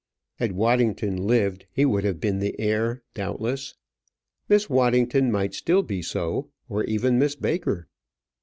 Had 0.37 0.53
Waddington 0.53 1.27
lived, 1.27 1.67
he 1.71 1.85
would 1.85 2.03
have 2.05 2.19
been 2.19 2.39
the 2.39 2.59
heir, 2.59 3.03
doubtless. 3.13 3.75
Miss 4.49 4.67
Waddington 4.67 5.31
might 5.31 5.53
still 5.53 5.83
be 5.83 6.01
so, 6.01 6.49
or 6.67 6.83
even 6.85 7.19
Miss 7.19 7.35
Baker. 7.35 7.87